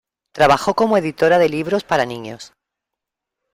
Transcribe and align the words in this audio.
Trabajó 0.31 0.73
como 0.73 0.97
editora 0.97 1.37
de 1.37 1.47
libros 1.47 1.83
para 1.83 2.07
niños. 2.07 2.53